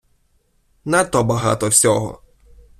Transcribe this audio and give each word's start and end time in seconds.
Надто 0.85 1.23
багато 1.23 1.69
всього. 1.69 2.21